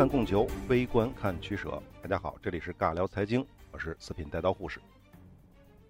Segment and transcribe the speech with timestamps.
[0.00, 1.70] 看供求，微观看取舍。
[2.00, 4.80] 大家好，这里是尬聊财经，我是四品带刀护士。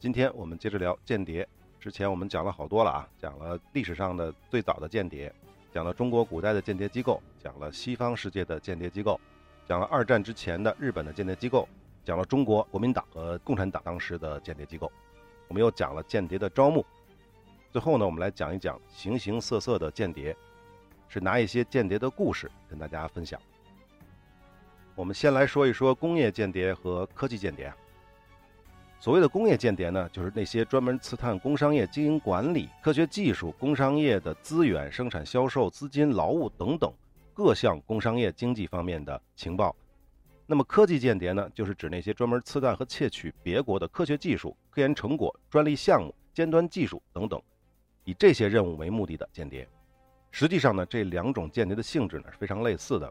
[0.01, 1.49] 今天我们接着聊间谍。
[1.79, 5.33] 之前我们讲了好多了啊，讲了历史上的最早的间谍，
[5.73, 9.21] 讲了中国古代的间谍机构，讲了西方世界的间谍机构，
[9.69, 11.69] 讲了二战之前的日本的间谍机构，
[12.05, 14.91] 讲了中国国民党和共产党当时的间谍机构。
[15.47, 16.85] 我们又讲了间谍的招募。
[17.71, 20.37] 最后呢，我们来讲一讲形形色色的间谍，
[21.07, 23.41] 是拿一些间谍的故事跟大家分享。
[25.01, 27.73] 我们先来说一说工业间谍和科技间谍。
[28.99, 36.93] 所谓的工业间谍呢，就是那些专门刺探工商业经营管理、科学技术、工商业的资源、生产销售、资金、劳务等等
[37.33, 39.75] 各项工商业经济方面的情报。
[40.45, 47.41] 那么科技间谍呢，就是指那些专门刺探和窃取别国的科学技术、科研成果、专利项目、尖端技术等等，
[48.05, 49.67] 以这些任务为目的的间谍。
[50.31, 53.11] 实际上呢，这两种间谍的性质呢是非常类似的。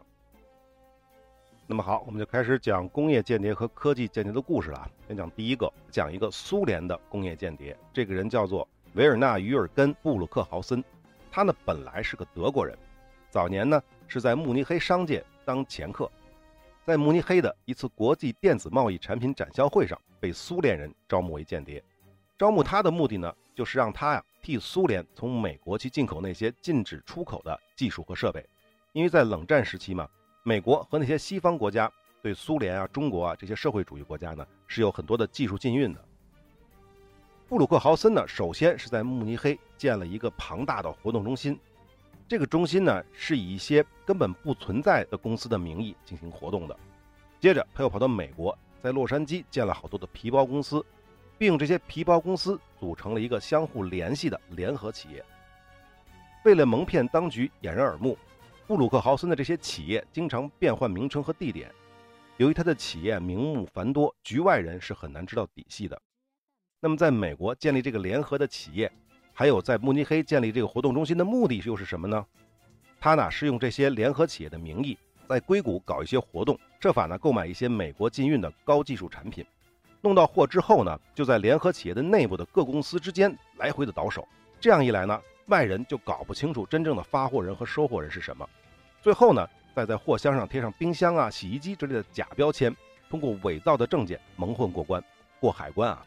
[1.70, 4.90] 那么好，我们就开始讲工业间谍和科技间谍的故事了。
[5.06, 7.78] 先讲第一个，讲一个苏联的工业间谍。
[7.92, 10.82] 这个人叫做维尔纳·于尔根·布鲁克豪森，
[11.30, 12.76] 他呢本来是个德国人，
[13.30, 16.10] 早年呢是在慕尼黑商界当掮客，
[16.84, 21.80] 在慕尼黑的一次国际电子贸易产品展销会上被苏联人招募为间谍。
[22.36, 28.44] 招募他的目的呢，就是让他呀替苏联从美国去进口那些禁止出口的技术和设备，
[28.92, 30.08] 因为在冷战时期嘛。
[30.42, 31.90] 美国和那些西方国家
[32.22, 36.02] 对苏联啊、中国啊这些社会主义国家呢是有很多的技术禁运的。
[37.46, 41.58] 布鲁克豪森呢，首先是在慕尼黑建了一个庞大的活动中心，
[42.26, 46.74] 这个中心呢是以一些根本不存在的公司的名义进行活动的。
[47.38, 50.82] 接着他又跑到美国，在洛杉矶建了好多的皮包公司，
[51.36, 55.22] 并用这些皮包公司组成了一个相互联系的联合企业。
[56.44, 58.16] 为了蒙骗当局、掩人耳目。
[58.70, 61.68] 布鲁克豪森的这些企业经常变换名称和地点，
[62.36, 66.00] 由于他的企业名目繁多，局外人是很难知道底细的。
[66.78, 68.88] 那么，在美国建立这个联合的企业，
[69.32, 72.24] 还有在慕尼黑建立这个活动中心的目的又是什么呢？
[73.00, 74.96] 他呢是用这些联合企业的名义，
[75.28, 79.44] 在硅谷搞一些活动，设法呢购买一些美国禁运的高技术产品，
[80.00, 84.28] 弄到货之后呢，就在联合企业的内部的各公司之间来回的倒手。
[84.60, 88.48] 这样一来呢，外人就搞不清楚真正的发货人和收货人是什么。
[89.02, 92.74] 最后呢，再在货箱上贴上冰箱啊、洗衣机之类的假标签，
[93.08, 95.02] 通过伪造的证件蒙混过关，
[95.40, 96.04] 过海关啊。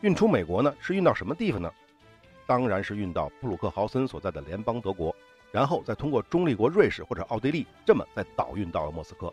[0.00, 1.72] 运出美国呢，是运到什么地方呢？
[2.44, 5.14] 当然是运到布鲁克豪森所在的联邦德国，
[5.52, 9.32] 然后再通过中立国瑞士或者奥地利，这么再倒运到了莫斯科。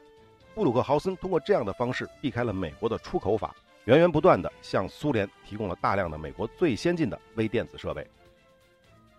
[0.53, 3.55] 布鲁克豪森通过这样的方式避开了美国的出口法，
[3.85, 8.07] 源源不断的向苏联提供了大量的美国最先进的微电子设备。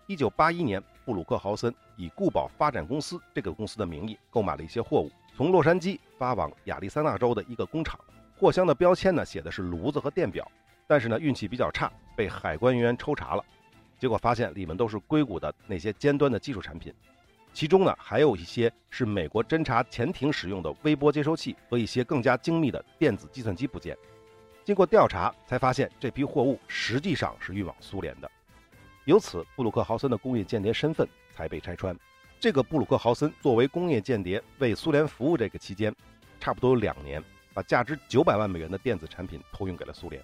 [0.07, 0.81] 一九八一年。
[1.05, 7.99] 布鲁克豪森以固宝发展公司这个公司的名义购买了一些货物，从洛杉矶发往亚利桑那州的一个工厂。
[8.37, 10.49] 货箱的标签呢写的是炉子和电表，
[10.87, 13.43] 但是呢运气比较差，被海关人员抽查了。
[13.97, 16.93] 结果发现里面都是硅谷的那些尖端的技术产品，
[17.51, 23.97] 其中呢还有一些是美国侦察潜艇使用的微波接收器和一些更加精密的电子计算机部件。
[24.63, 28.31] 经过调查才发现，这批货物实际上是运往苏联的。
[29.09, 31.97] 由此，布鲁克豪森的工业间谍身份才被拆穿。
[32.39, 35.91] 这个布鲁克豪森作为工业间谍为苏联服务这个期间，
[36.39, 37.19] 差不多有两年，
[37.51, 40.23] 把价值九百万美元的电子产品偷运给了苏联，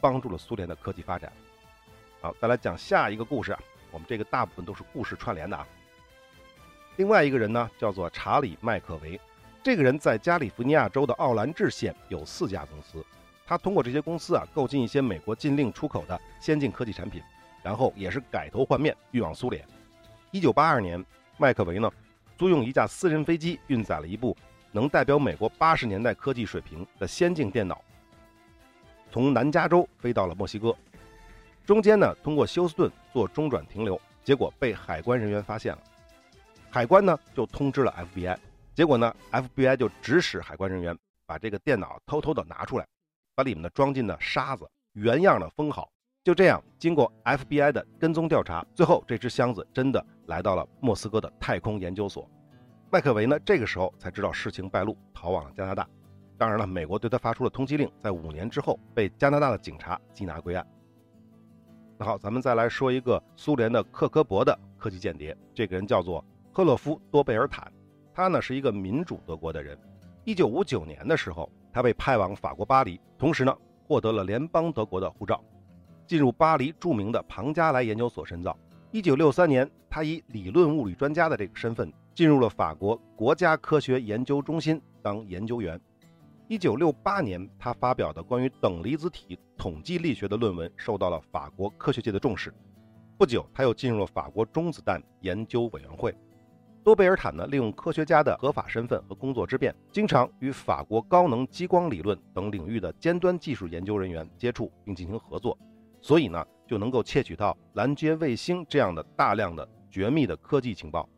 [0.00, 1.32] 帮助了苏联的科技发展。
[2.20, 3.60] 好，再来讲下一个故事啊。
[3.92, 5.64] 我们这个大部分都是故事串联的啊。
[6.96, 9.20] 另外一个人呢，叫做查理·麦克维。
[9.62, 13.06] 这个人在加利福尼亚州的奥兰治县有四家公司，
[13.46, 17.22] 他通过这些公司啊，购进一些美国禁令出口的先进科技产品。
[17.68, 19.62] 然后也是改头换面运往苏联。
[20.30, 21.04] 一九八二年，
[21.36, 21.92] 麦克维呢
[22.38, 24.34] 租用一架私人飞机，运载了一部
[24.72, 27.84] 能代表美国八十年代科技水平的先进电脑，
[29.10, 30.74] 从南加州飞到了墨西哥。
[31.66, 35.82] 中间呢通过休斯顿做中转停留，结果被海关人员发现了。
[36.70, 38.38] 海关呢就通知了 FBI，
[38.74, 40.96] 结果呢 FBI 就指使海关人员
[41.26, 42.86] 把这个电脑偷偷的拿出来，
[43.34, 45.90] 把里面的装进了沙子，原样的封好。
[46.28, 52.28] 就这样，经过 FBI 的跟踪调查，最后这只箱子真的来到了莫斯科的太空研究所。
[52.90, 55.88] 麦克维呢，这个时候才知道事情败露，逃往了加拿大。
[56.36, 60.66] 当然了，美国对他发出了通缉令，在五年之后被加拿大的警察缉拿归案。
[61.96, 66.22] 那好，咱们再来说一个苏联的克格勃的科技间谍，这个人叫做
[66.52, 67.72] 赫洛夫多贝尔坦，
[68.12, 69.78] 他呢是一个民主德国的人。
[70.26, 75.42] 一九五九年的时候，他被派往法国巴黎，同时呢获得了联邦德国的护照。
[76.08, 78.58] 进入巴黎著名的庞加莱研究所深造。
[78.90, 85.78] 一九六三年，他以理论物理专家的这个身份进入了法国国家科学研究中心当研究员。
[86.48, 92.52] 一九六八年，他发表的关于等离子体统计力学的论文受到了法国科学界的重视。
[93.18, 96.14] 不久，他又进入了法国中子弹研究委员会。
[96.82, 105.58] 多贝尔坦呢，利用科学家的合法身份和工作之便，经常与法国高能激光理论等领域的尖端技术研究人员接触并进行合作，
[106.00, 111.08] 所以呢，就能够窃取到拦截卫星这样的大量的绝密的科技情报。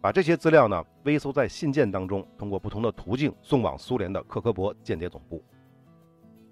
[0.00, 5.42] 把这些资料呢微缩在信件当中，通过不同的途径送往苏联的克格勃间谍总部。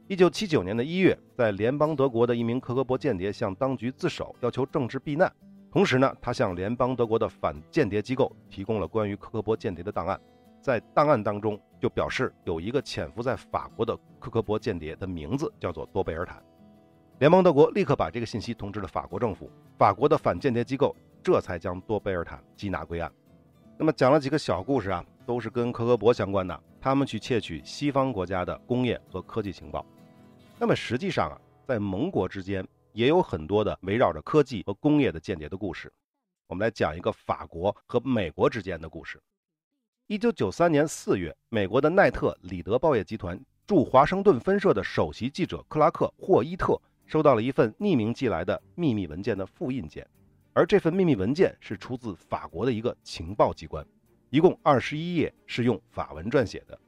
[0.08, 5.32] 一九七九年的一月，在联邦德国的一名克格勃间谍向当局自首，要求政治避难。
[5.70, 10.20] 同时呢，他向联邦德国的反间谍机构提供了关于克格勃间谍的档案。
[10.61, 16.43] 在档案当中就表示有一个潜伏在法国的克格勃间谍的名字叫做多贝尔坦。
[17.21, 23.11] 联邦德国立刻把这个信息通知了法国政府，法国的反间谍机构这才将多贝尔坦缉拿归案。
[23.79, 26.61] 那么讲了几个小故事啊，都是跟克格勃相关的。
[26.81, 29.87] 他们去窃取西方国家的工业和科技情报。
[30.59, 35.91] 那么实际上啊，在盟国之间也有很多的围绕着科技和工业的间谍的故事。
[36.49, 39.23] 我们来讲一个法国和美国之间的故事。
[40.09, 50.06] 一九九三年四月，美国的奈特里德报业集团驻华盛顿分社的首席记者克拉克霍伊特收到了一份匿名寄来的秘密文件的复印件。
[50.53, 53.85] 而这份秘密文件是出自法国的一个情报机关，
[54.31, 56.79] 一共二十一页是用法文撰写的，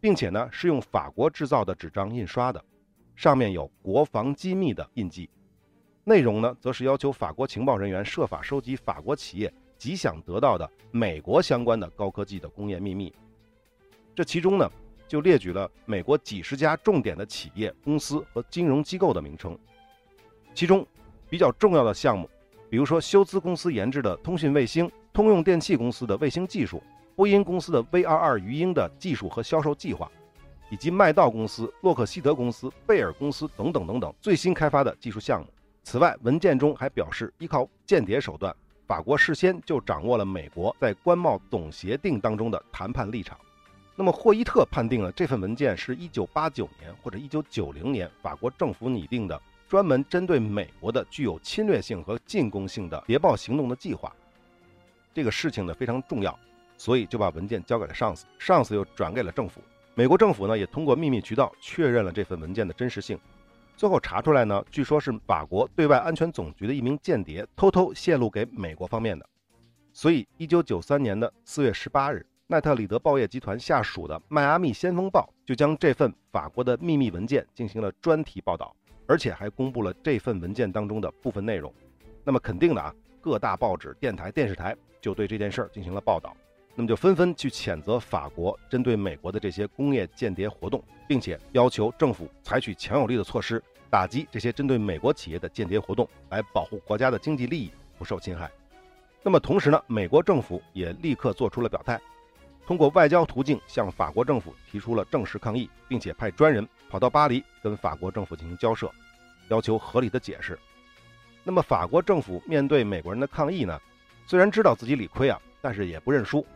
[0.00, 2.64] 并且呢是用法国制造的纸张印刷的，
[3.16, 5.28] 上面有国防机密的印记。
[6.04, 13.12] 内容呢则是要求法国情报人员设法收集法国企业极想得到的美国相关的高科技的工业秘密。
[14.14, 14.70] 这其中呢
[15.08, 19.58] 就列举了美国几十家重点的企业、公司和金融机构的名称，
[20.54, 20.86] 其中
[21.30, 22.28] 比较重要的项目。
[22.70, 26.82] 比如说，休兹公司研制的通讯卫星，通用电气公司的卫星技术，
[27.16, 30.10] 波音公司的 V22 鱼鹰的技术和销售计划，
[30.70, 35.46] 以及麦道公司、洛克希德公司、贝尔公司等等等等最新开发的技术项目。
[35.82, 38.54] 此外，文件中还表示，依靠间谍手段，
[38.86, 43.38] 法国事先就掌握了美国在关贸总协定当中的谈判立场。
[44.00, 49.42] 那么，霍伊特判定了这份文件是一九八九年或者一九九零年法国政府拟定的。
[49.68, 54.10] 专门针对美国的具有侵略性和进攻性的谍报行动的计划，
[55.12, 56.38] 这个事情呢非常重要，
[56.78, 59.60] 所以就把文件交给了上司，上司又转给了政府。
[59.94, 63.18] 美国政府呢也通过秘密渠道确认了这份文件的真实性。
[63.76, 69.28] 最后查出来呢，据说是法国对外安全总局的一名间谍偷偷泄露给美国方面的。
[69.92, 78.74] 所以，一九九三年的四月十八日，奈特里德报业集团下属的《迈阿密先锋报》就将这份法国的秘密文件进行了专题报道。
[79.06, 81.70] 而且还公布了这份文件当中的部分内容，
[82.24, 86.34] 那么肯定的啊，各大报纸、电台、电视台就对这件事儿进行了报道，
[86.74, 98.50] 那么就纷纷去谴责法国针对美国的这些工业间谍活动，并且要求政府采取强有力的措施，打击这些针对美国企业的间谍活动，来保护国家的经济利益不受侵害。
[99.22, 102.00] 那么同时呢，美国政府也立刻做出了表态。
[102.68, 108.92] 通过外交途径向法国政府提出了正式抗议，并且派专人跑到巴黎跟法国政府进行交涉，
[109.48, 110.58] 要求合理的解释。
[111.44, 113.80] 那么法国政府面对美国人的抗议呢？
[114.26, 116.46] 虽然知道自己理亏啊，但是也不认输。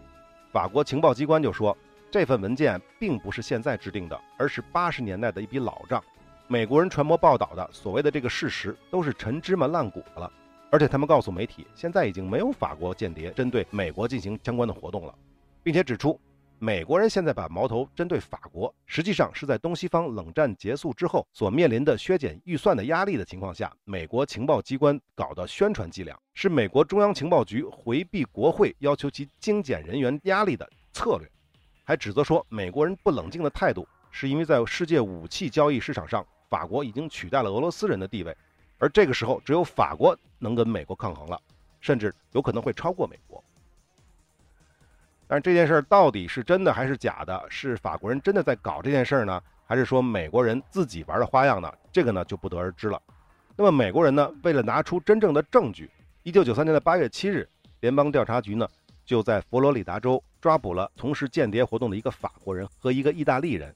[0.52, 1.74] 法国情报机关就说，
[2.10, 6.04] 这份文件并不是现在制定的，而是八十年代的一笔老账。
[6.46, 10.30] 美国人传播报道的所谓的这个事实都是陈芝麻烂谷子了。
[10.70, 15.14] 而且他们告诉媒体，现在已经没有法国间谍针对美国进行相关的活动了。
[15.62, 16.20] 并且指出，
[16.58, 31.28] 美国人现在把矛头针对法国，实际上是在东西方冷战结束之后所面临的削减预算的压力的情况下，美国情报机关搞的宣传伎俩，是美国中央情报局回避国会要求其精简人员压力的策略。
[31.84, 38.36] 还指责说，美国人不冷静的态度，是因为在世界武器交易市场上，法国已经取代了俄罗斯人的地位，
[38.78, 41.40] 而这个时候只有法国能跟美国抗衡了，
[41.80, 43.42] 甚至有可能会超过美国。
[45.32, 47.42] 但这件事儿到底是真的还是假的？
[47.48, 51.72] 是法国人真的在搞这件事儿呢，还是说美国人自己玩的花样呢？
[51.90, 53.00] 这个呢就不得而知了。
[53.56, 55.90] 那么美国人呢，为了拿出真正的证据，
[56.22, 57.48] 一九九三年的八月七日，
[57.80, 58.68] 联邦调查局呢
[59.06, 63.74] 就在佛罗里达州抓捕了从事间谍活动的一个法国人和一个意大利人。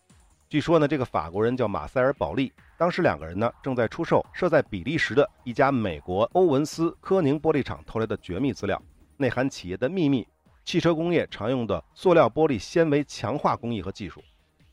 [0.50, 8.78] 据说呢，这个法国人叫马塞尔·保利，当时两个人呢正在出售设在比利时的一家美国欧文斯科宁玻璃厂偷来的绝密资料，
[9.16, 10.28] 内含企业的秘密。
[10.66, 14.20] 汽车工业常用的塑料玻璃纤维强化工艺和技术。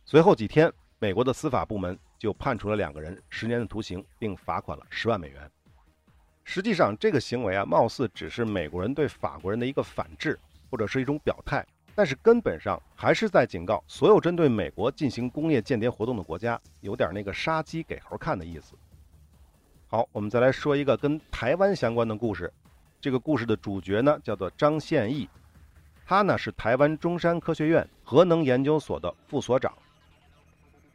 [0.04, 5.52] 随后几天，美国的司法部门就判处了两个人十年的徒刑，并罚款了十万美元。
[6.44, 10.38] 实际上，这个行为啊，貌似只是美国人对法国人的一个反制，
[10.72, 18.74] 或者是一种表态，但是根本上还是在警告所有针对美国进行工业间谍活动的国家，有点那个杀鸡给猴看的意思。
[19.88, 22.52] 好，我们再来说一个跟台湾相关的故事。
[23.00, 25.30] 这个故事的主角呢，叫做张宪义，
[26.14, 29.74] 他呢是台湾中山科学院核能研究所的副所长。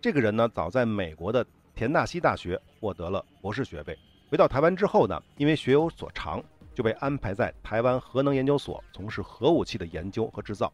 [0.00, 1.44] 这个人呢，早在美国的
[1.74, 3.98] 田纳西大学获得了博士学位。
[4.30, 6.40] 回到台湾之后呢，因为学有所长，
[6.72, 10.72] 就被安排在台湾核能研究所从事核武器的研究和制造，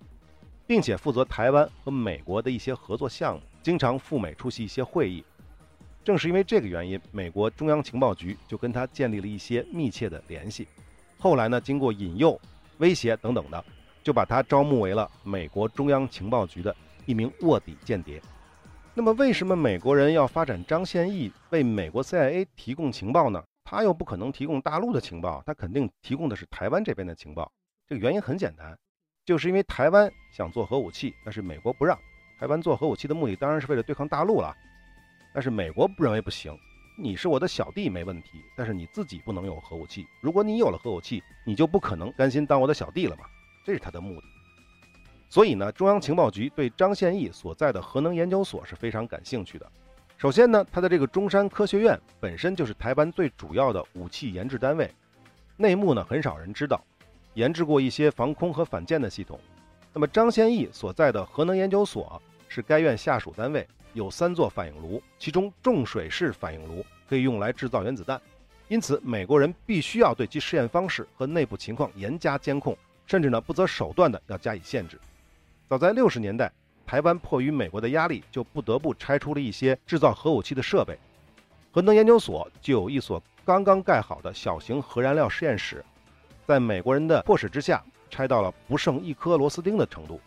[0.67, 5.25] 并且负责台湾和美国的一些合作项目，经常赴美出席一些会议。
[6.05, 10.69] 正是因为这个原因，美国中央情报局就跟他建立了一些密切的联系。
[11.19, 12.39] 后来呢，经过引诱、
[12.77, 13.65] 威胁等等的，
[14.05, 18.21] 就把他招募为了美国中央情报局的一名卧底间谍。
[18.93, 23.43] 那么，为什么美国人要发展张宪义为美国 CIA 提供情报呢？
[23.65, 27.51] 他又不可能提供大陆的情报，他肯定提供的是台湾这边的情报。
[27.89, 28.79] 这个原因很简单，
[29.25, 31.99] 就是因为台湾想做核武器，但是美国不让。
[32.39, 34.55] 台湾做核武器的目的当然是为了对抗大陆了，
[35.33, 36.57] 但是美国不认为不行。
[36.97, 40.07] 你是我的小弟没问题，但是你自己不能有核武器。
[40.21, 43.25] 如果你有了核武器，你就不可能甘心当我的小弟了嘛？
[43.65, 44.27] 这是他的目的。
[45.29, 49.67] 所以呢，中央情报局对张宪义所在的核能研究所是非常感兴趣的。
[50.17, 54.89] 首先呢，他的这个中山科学院本身就是台湾最主要的武器研制单位，
[55.57, 56.81] 内幕呢很少人知道，
[57.33, 59.41] 研制过一些防空和反舰的系统。
[59.93, 63.67] 那么张宪义所在的核能研究所是该院下属单位。
[63.93, 68.21] 有三座反应炉，其中重水式反应炉可以用来制造原子弹，
[68.67, 74.99] 因此美国人必须要对其试验方式和内部情况严加监控，甚至呢不择手段的要加以限制。
[75.69, 76.53] 早在六十年代，
[76.87, 80.99] 台湾迫于美国的压力，就不得不拆出了一些制造核武器的设备，
[81.73, 85.85] 核能研究所就有一所刚刚盖好的小型核燃料实验室，
[86.47, 90.21] 在美国人的迫使之下，拆到了不剩一颗螺丝钉的程度。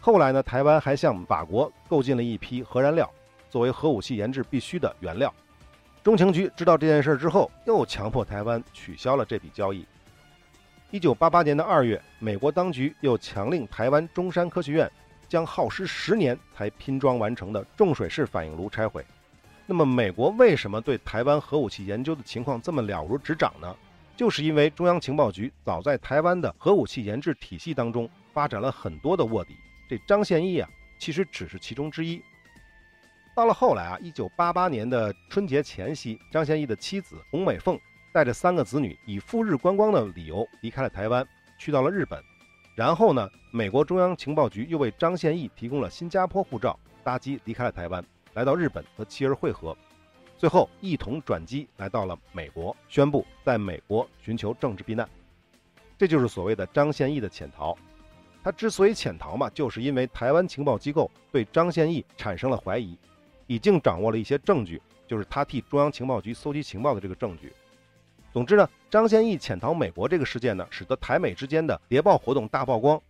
[0.00, 3.08] 后来呢，台湾还向法国购进了一批核燃料，
[3.50, 5.32] 作为核武器研制必须的原料。
[6.02, 9.86] 中情局知道这件事之后，又强迫台湾取消了这笔交易。
[10.92, 14.90] 一九八八年的二月，美国当局又强令台湾中山科学院
[15.28, 19.06] 将耗时十年才拼装完成的重水式反应炉拆毁。
[19.66, 23.72] 那么，美国为什么对台湾核武器研究的情况这么了如指掌呢？
[24.16, 29.54] 就是因为中央情报局早在台湾的核武器研制体系当中发展了很多的卧底。
[29.88, 30.68] 这张宪义啊，
[30.98, 32.20] 其实只是其中之一。
[33.32, 37.78] 到了后来啊，一九八八年的春节前夕，张宪义的妻子洪美凤
[38.12, 41.26] 带着三个子女，以赴日观光的理由离开了台湾，
[41.58, 42.22] 去到了日本。
[42.74, 49.76] 然后呢，美国中央情报局又为张宪义提供了新加坡护照，搭机离开了台湾，来到日本和妻儿会合，
[50.38, 55.08] 最后一同转机来到了美国，宣布在美国寻求政治避难。
[55.98, 57.76] 这就是所谓的张宪义的潜逃。
[58.42, 62.96] 他之所以潜逃嘛，就是因为台湾情报机构对张宪义产生了怀疑，
[63.46, 67.52] 已经掌握了一些证据，就是他替中央情报局搜集情报的这个证据。
[68.32, 73.00] 总之呢，张宪义潜逃美国这个事件呢，使得台美之间的谍报活动大曝光，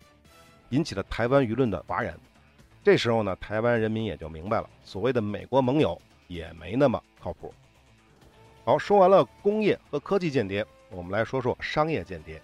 [0.70, 2.18] 引起了台湾舆论的哗然。
[2.82, 7.52] 这时候呢，台湾人民也就明白了，所谓的美国盟友也没那么靠谱。
[8.64, 12.40] 好，说完了工业和科技间谍，我们来说说商业间谍。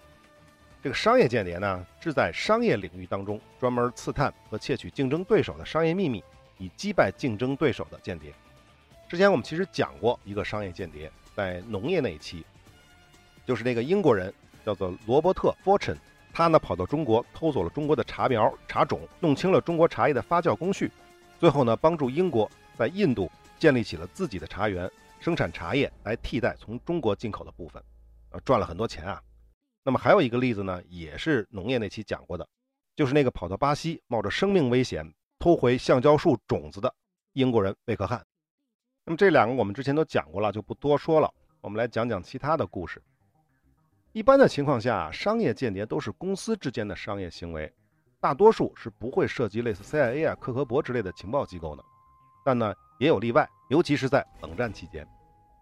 [0.83, 6.23] 这个商业间谍呢，是在商业领域当中专门刺探和窃取竞争对手的商业秘密，
[6.59, 8.31] 以击败竞争对手的间谍。
[9.09, 12.45] 之前我们其实讲过一个商业间谍，在农业那一期，
[13.47, 14.31] 就是那个英国人
[14.65, 15.97] 叫做罗伯特·福陈，
[16.33, 20.91] 他呢跑到中国偷走了中国的茶苗、茶种，弄清了中国茶叶的发酵工序，
[21.39, 27.81] 最后呢帮助英国在印度建立起了自己的茶园，生产茶叶来替代从中国进口的部分，
[28.31, 29.21] 呃赚了很多钱啊。
[29.81, 32.45] 那么还有一个例子呢，也是农业那期讲过的，
[32.97, 36.93] 就是那个跑到巴西冒着生命危险偷回橡胶树种子的
[37.31, 38.21] 英国人贝克汉。
[39.05, 41.33] 那么这两个我们之前都讲过了，就不多说了。
[41.61, 43.01] 我们来讲讲其他的故事。
[44.17, 47.71] 一般的情况下，商业间谍都是公司之间的商业行为，
[48.19, 51.83] 大多数是不会涉及类似 CIA 啊、克格勃之类的情报机构的。
[52.43, 55.07] 但呢，也有例外，尤其是在冷战期间。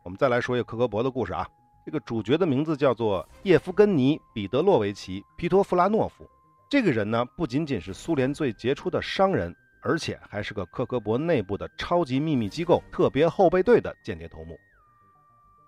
[0.05, 1.45] 我们再来说一个克格勃的故事啊。
[1.85, 6.25] 这个主角的名字叫做叶夫根尼·彼得洛维奇·皮托夫拉诺夫。
[6.69, 14.57] 这个人呢，不仅仅是苏联最杰出的商人，而且还是个克格勃内部的超级秘密机构特别后备队的间谍头目。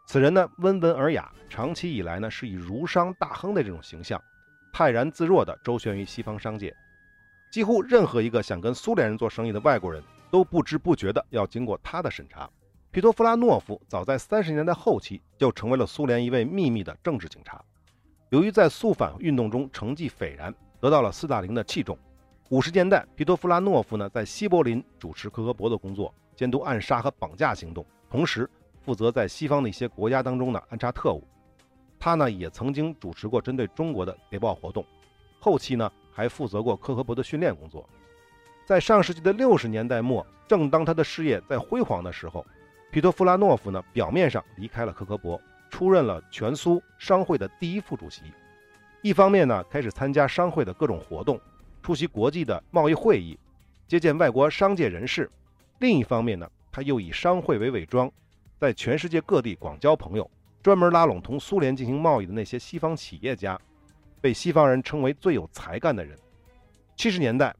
[0.07, 4.17] 此人呢，温文尔雅，长期以来呢，是以儒商大亨的这种形象，
[4.71, 6.73] 泰然自若地周旋于西方商界。
[7.51, 12.49] 几乎任何一个想跟苏联人做生意的外国人都不知不觉地要经过他的审查。
[12.89, 17.61] 皮托夫拉诺夫早在三十年代后期就成为了苏联一位秘密的政治警察。
[18.29, 21.99] 由于在肃反运动中成绩斐然，得到了斯大林的器重。
[22.47, 28.49] 五十年代，皮托夫拉诺夫呢在西柏林主持科格勃的工作，监督暗杀和绑架行动，同时
[28.87, 31.21] 负责在西方的一些国家当中呢安插特务。
[31.99, 34.85] 他呢也曾经主持过针对中国的谍报活动，
[35.41, 37.85] 后期呢还负责过科格勃的训练工作。
[38.65, 42.45] 在上世纪的六十年代末，正当他的事业在辉煌的时候，
[42.89, 45.37] 皮托夫拉诺夫呢表面上离开了科格勃，
[45.69, 48.21] 出任了全苏商会的第一副主席。
[49.01, 51.37] 一方面呢开始参加商会的各种活动。
[51.83, 53.37] 出席国际的贸易会议，
[53.85, 55.25] 接见外国商界人士；
[55.79, 58.09] 另一方面呢，他又以商会为伪装，
[58.59, 60.29] 在全世界各地广交朋友，
[60.63, 63.59] 专门拉拢同苏联进行贸易的那些西方企业家，
[64.19, 66.17] 被西方人称为最有才干的人。
[66.95, 67.55] 七十年代，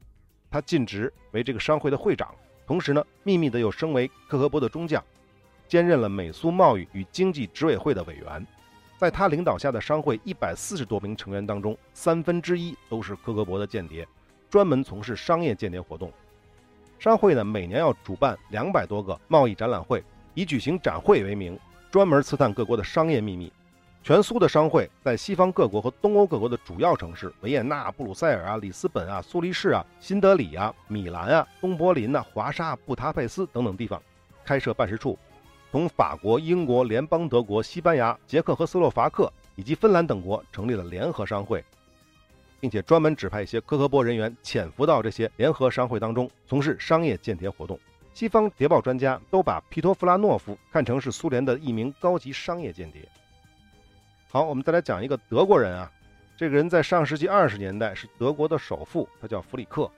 [0.50, 2.34] 他尽职为这个商会的会长，
[2.66, 5.02] 同时呢，秘密的又升为克格勃的中将，
[5.68, 8.44] 兼任了美苏贸易与经济执委会的委员。
[8.96, 14.04] 在他领导下的商会一百四十多名成员当中，三分之一都是克格勃的间谍。
[14.50, 16.12] 专门从事商业间谍活动，
[16.98, 20.02] 商会呢每年要主办两百多个贸易展览会，
[20.38, 21.58] 以举行展会为名，
[21.90, 23.52] 专门刺探各国的商业秘密。
[24.04, 34.00] 全苏的商会在西方各国和东欧各国的主要城市维也纳、布鲁塞尔啊、里斯本啊、苏黎世啊、新德里啊、米兰啊、东柏林呐、华沙、布达佩斯等等地方
[34.44, 35.18] 开设办事处，
[35.72, 41.64] 同法国、英国、联邦德国、西班牙、捷克和斯洛伐克以及芬兰等国成立了联合商会。
[42.60, 47.76] 并且专门指派一些科科波人员潜伏到这些联合商会当中，从事商业间谍活动。
[48.18, 53.08] 西方谍报专家都把皮托夫拉诺夫看成是苏联的一名高级商业间谍。
[54.28, 55.88] 好，我们再来讲一个德国人啊，
[56.36, 59.88] 这个人在上世纪二十年代是德国的首富，他叫弗里克。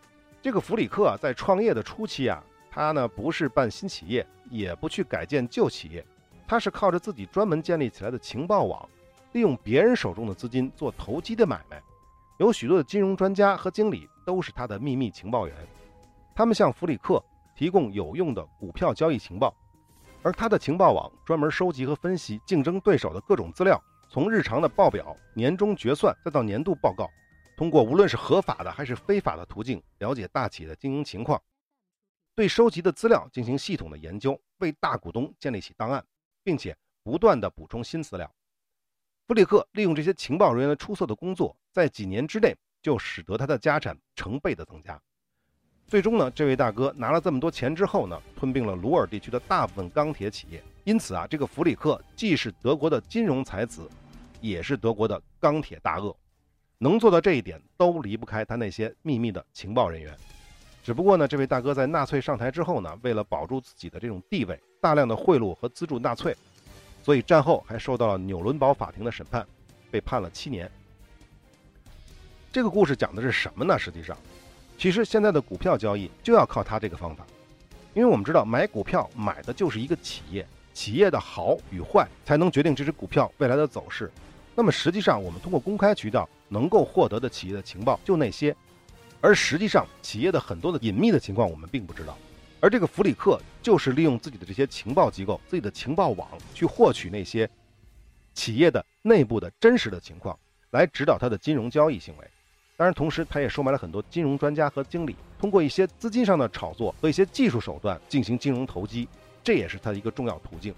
[0.42, 6.04] 这个弗里克啊，在创业的初期啊，他呢不是办新企业，也不去改建旧企业，
[6.46, 8.86] 他是靠着自己专门建立起来的情报网，
[9.32, 11.80] 利用别人手中的资金做投机的买卖。
[12.36, 15.56] 有许多的金融专家和经理都是他的秘密情报员，
[16.34, 17.18] 他们向弗里克
[17.60, 19.54] 提供有用的股票交易情报，
[20.22, 27.06] 而他的情报网专门收集和分析竞争对手的各种资料，从日常的报表、年终决算再到年度报告，
[27.58, 31.38] 通过无论是合法的还是非法的途径了解大企业的经营情况，
[32.34, 36.02] 对收集的资料进行系统的研究，为大股东建立起档案，
[36.42, 38.34] 并且不断的补充新资料。
[39.26, 44.98] 弗里克利用这些情报人员的出色的工作，在几年之内就使得他的家产成倍的增加。
[45.90, 50.62] 最终呢，这位大哥拿了这么多钱之后呢，吞并了鲁尔地区的大部分钢铁企业。
[50.84, 53.90] 因此啊，这个弗里克既是德国的金融才子，
[54.40, 56.14] 也是德国的钢铁大鳄。
[56.78, 60.16] 能做到这一点，都离不开他那些秘密的情报人员。
[60.84, 66.36] 只不过呢，这位大哥在纳粹上台之后呢，为了保住自己的这种地位，大量的贿赂和资助纳粹。
[67.02, 69.44] 所以战后还受到了纽伦堡法庭的审判，
[69.90, 70.70] 被判了七年。
[72.52, 73.76] 这个故事讲的是什么呢？
[73.76, 74.16] 实际上，
[74.80, 77.26] 其实现在的股票交易就要靠他这个方法，
[77.92, 84.10] 因为我们知道买股票买的就是一个企业，企业的好与坏才能决定这只股票未来的走势。
[84.54, 88.56] 那么实际上，我们通过公开渠道能够获得的企业的情报就那些，
[89.20, 92.16] 而实际上企业的很多的隐秘的情况我们并不知道。
[92.58, 97.46] 而这个弗里克就是利用自己的这些情报机构、自己的情报网，去获取那些
[98.32, 100.38] 企业的内部的真实的情况，
[100.70, 102.26] 来指导他的金融交易行为。
[102.80, 109.06] 当然，同时他也收买了很多金融专家和经理，通过一些资金上的炒作和一些技术手段进行金融投机，
[109.44, 110.74] 这也是他的一个重要途径。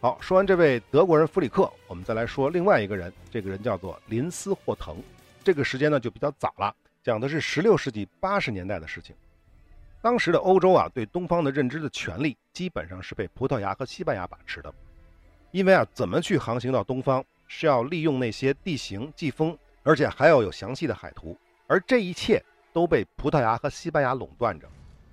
[0.00, 4.96] 好，说完这位德国人弗里克，我们再来说另外一个人，这个人叫做林斯霍腾。
[5.42, 6.72] 这个时间呢就比较早了，
[7.02, 9.16] 讲的是十六世纪八十年代的事情。
[10.00, 14.72] 当时的欧洲啊，对东方的认知的权利基本上是被葡萄牙和西班牙把持的，
[15.50, 22.42] 因为啊，怎么去航行到东方是要利用那些地形、季风，而且还要有详细的海图，而这一切
[22.72, 24.68] 都被葡萄牙和西班牙垄断着。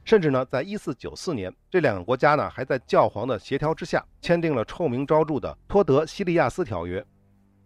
[0.05, 7.05] 甚至呢，在一四九四年，这两个国家呢还在教皇的协调之下签订了臭名昭著的托德西利亚斯条约，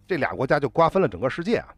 [0.06, 1.74] 这俩国家就瓜分了整个世界啊。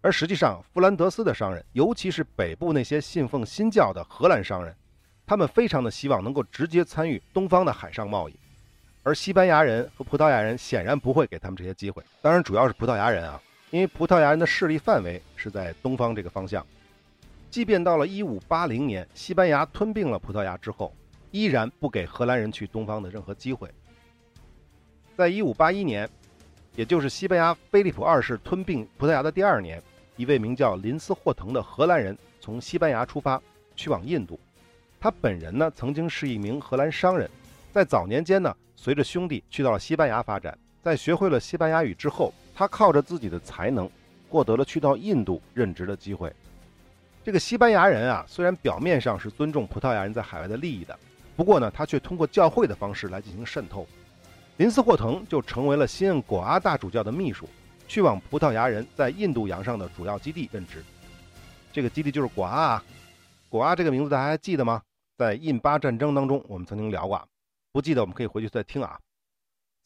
[0.00, 4.74] 而实际上，弗兰德斯的商人，尤其是北部那些信奉新教的荷兰商人，
[5.24, 8.38] 他们非常的希望能够直接参与东方的海上贸易，
[9.02, 12.02] 而西班牙人和葡萄牙人显然不会给他们这些机会。
[12.20, 13.40] 当然，主要是葡萄牙人啊，
[13.74, 16.64] 因为葡萄牙人的势力范围是在东方这个方向。
[17.50, 20.94] 即便到了1580年，西班牙吞并了葡萄牙之后，
[21.32, 23.68] 依然不给荷兰人去东方的任何机会。
[25.16, 26.08] 在1581年，
[26.76, 29.82] 也就是西班牙菲利普二世吞并葡萄牙的第二年。
[30.14, 33.42] 一位名叫林斯霍腾的荷兰人从西班牙出发，
[33.74, 34.38] 去往印度。
[35.00, 37.28] 他本人呢，曾经是一名荷兰商人，
[37.72, 40.56] 在早年间呢，随着兄弟去到了西班牙发展。
[40.80, 43.90] 在学会了西班牙语之后，他靠着自己的才能，
[44.28, 46.32] 获得了去到印度任职的机会。
[47.24, 50.98] 这个西班牙人啊，虽然表面上是尊重葡萄牙人在海外的利益的，
[51.34, 53.86] 不过呢，他却通过教会的方式来进行渗透。
[54.58, 57.48] 林斯霍腾就成为了新任果阿大主教的秘书，
[57.88, 60.84] 去往葡萄牙人在印度洋上的主要基地任职。
[61.72, 62.62] 这个基地就是果阿。
[62.62, 62.84] 啊
[63.48, 64.82] 果阿这个名字大家还记得吗？
[65.16, 67.24] 在印巴战争当中，我们曾经聊过。
[67.72, 68.98] 不记得我们可以回去再听啊。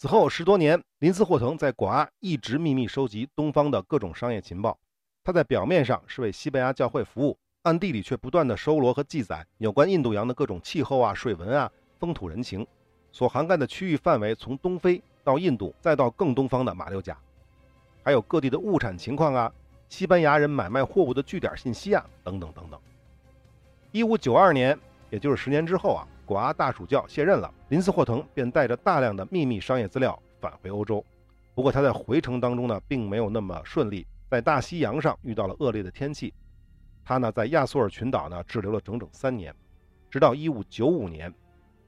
[0.01, 4.79] 此后十多年，林斯霍腾在广阿一直秘密收集东方的各种商业情报。
[5.25, 12.65] 他在表面上是为西班牙教会服务，暗地里却不断的收罗和记载有关印度洋的各种气候啊、水文啊、风土人情，
[13.11, 17.19] 所涵盖的区域范围从东非到印度，再到更东方的马六甲，
[18.05, 19.53] 还有各地的物产情况啊、
[19.89, 22.81] 西班牙人买卖货物的据点信息啊，等等等等。
[23.91, 24.79] 一五九二年，
[25.11, 26.07] 也就是十年之后啊。
[26.29, 31.03] 果阿大主教卸任了，林斯霍腾便带着大量的秘密商业资料返回欧洲。
[31.55, 36.35] 不过他在回程当中呢，并没有那么顺利，在大西洋上遇到了恶劣的天气。
[37.03, 39.55] 他呢，在亚速尔群岛呢滞留了整整三年，
[40.11, 41.35] 直到1595年，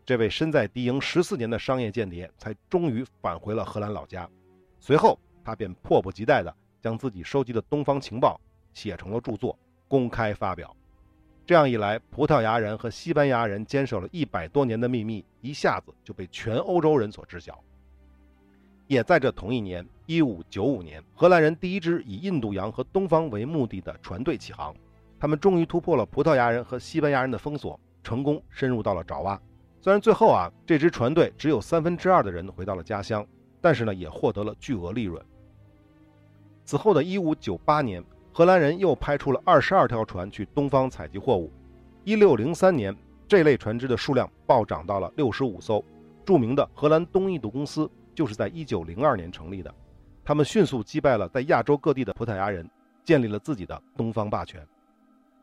[0.07, 4.26] 这位身在敌营十四年的商业间谍才终于返回了荷兰老家。
[4.79, 8.40] 随后，他便迫不及待地将自己收集的东方情报
[8.72, 10.74] 写成了著作，公开发表。
[11.51, 17.59] 这样一来，葡萄牙人和西班牙人坚守了一百多年的秘密，一下子就被全欧洲人所知晓。
[18.87, 24.73] 也在这同一年，一五九五年，荷兰人第一支以印度洋和东方为目的的船队起航，
[25.19, 29.43] 他们终于突破了葡萄牙人和西班牙人的封锁，成功深入到了爪哇。
[29.81, 33.27] 虽然最后啊，这支船队只有三分之二的人回到了家乡，
[33.61, 35.21] 但是呢，也获得了巨额利润。
[36.65, 38.01] 此后的一五九八年。
[38.33, 41.51] 荷兰人又派出了二十二条船去东方采集货物。
[42.05, 45.85] 一六零三年，这类船只的数量暴涨到了六十五艘。
[46.25, 49.75] 著名的荷兰东印度公司就是在一九零二年成立的。
[50.25, 52.69] 他们迅速击败了在亚洲各地的葡萄牙人，
[53.05, 54.64] 建立了自己的东方霸权。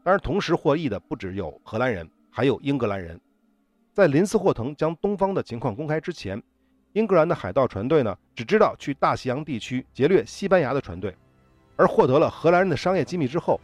[0.01, 3.19] 当然，同时获益的不只有荷兰人，还有英格兰人。
[3.91, 6.41] 在林斯霍腾将东方的情况公开之前，
[6.93, 11.13] 英格兰的海盗船队呢，只知道去大西洋地区劫掠西班牙的船队。
[11.77, 13.61] 而获得了荷兰人的商业机密之后，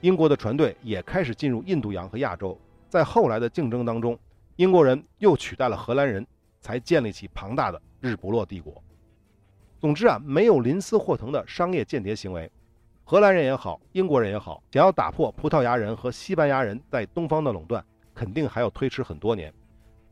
[0.00, 2.58] 英国的船队也开始进入印度洋和亚洲。
[2.88, 4.18] 在后来的竞争当中，
[4.56, 6.26] 英国人又取代了荷兰人，
[6.60, 8.82] 才建立起庞大的日不落帝国。
[9.78, 12.50] 总之啊，没有林斯霍腾的商业间谍行为，
[13.04, 19.52] 荷兰人也好，英国人也好，想要打破葡萄牙人和西班牙人在东方的垄断，肯定还要推迟很多年。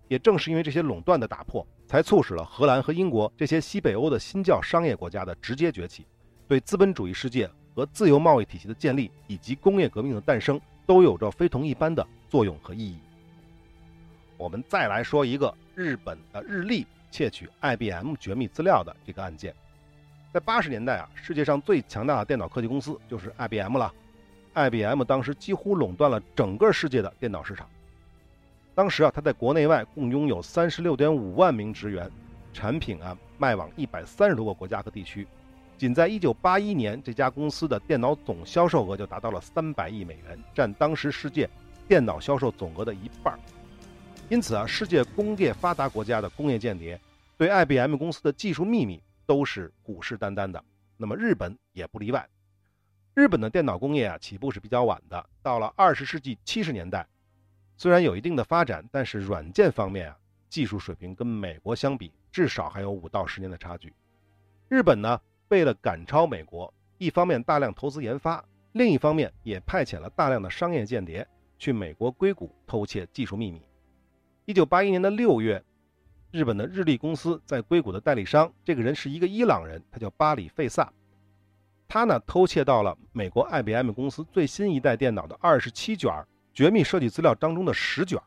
[0.08, 6.06] 也正是因为这些垄断的打破，才促使了荷兰和英国这些西北欧的新教商业国家的直接崛起。
[6.52, 12.98] 对资本主义世界和自由贸易体系的建立，以及工业革命的诞生，都有着非同一般的作用和意义。
[14.36, 19.54] 我们再来说一个日本的日立窃取 IBM 绝密资料的这个案件。
[20.30, 23.90] 在八十年代啊，世界上最强大的电脑科技公司就是 IBM 了。
[24.52, 27.66] IBM 当时几乎垄断了整个世界的电脑市场。
[28.74, 32.10] 当时啊，它在国内外共拥有三十六点五万名职员，
[32.52, 35.26] 产品啊卖往一百三十多个国家和地区。
[35.78, 41.50] 仅在1981年，这家公司的电脑总销售额就达到了300亿美元，占当时世界
[41.88, 43.38] 电脑销售总额的一半。
[44.28, 47.00] 因此啊，世界工业发达国家的工业间谍
[47.37, 50.62] 对 IBM 公司的技术秘密都是虎视眈眈的。
[50.96, 52.28] 那么日本也不例外。
[53.14, 57.06] 日本的电脑工业啊，起步是比较晚的，到了20世纪70年代，
[57.76, 60.16] 虽然有一定的发展，但是软件方面啊，
[60.48, 63.92] 技术水平跟美国相比，至少还有五到十年的差距。
[64.68, 65.20] 日本呢？
[65.52, 73.60] 为了赶超美国，一方面大量投资研发，另一方面也派遣了大量的商业间谍去美国硅谷偷窃技术秘密。
[74.46, 75.62] 一九八一年的六月，
[76.30, 80.90] 日本的日立公司在硅谷的代理商，这个人是一个伊朗人，他叫巴里费萨，
[81.86, 86.10] 他呢偷窃到了美国 IBM 公司最新一代电脑的二十七卷
[86.54, 88.18] 绝密设计资料当中的十卷，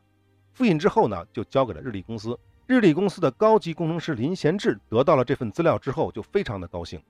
[0.53, 2.39] 复印之后呢，就交给了日立公司。
[2.67, 7.01] 日立公司的高级工程师林贤志得到了这份资料之后，就非常的高兴。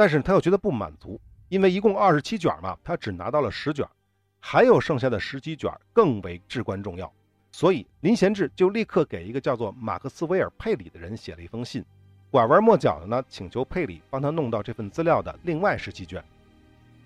[0.00, 3.86] 但是他又觉得不满足，因为一共二十七卷嘛，他只拿到了十卷，
[4.40, 7.12] 还有剩下的十几卷更为至关重要。
[7.52, 11.84] 所以林贤志就立刻给一个叫做马克斯威尔佩里的人写了一封信，
[12.30, 16.24] 拐弯抹角的呢，请求佩里帮他弄到这份资料的另外十七卷。